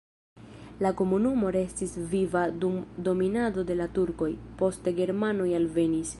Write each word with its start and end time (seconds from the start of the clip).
La 0.85 0.91
komunumo 1.01 1.51
restis 1.55 1.93
viva 2.13 2.43
dum 2.65 2.81
dominado 3.09 3.67
de 3.69 3.77
la 3.83 3.91
turkoj, 3.99 4.33
poste 4.65 4.97
germanoj 5.03 5.51
alvenis. 5.61 6.07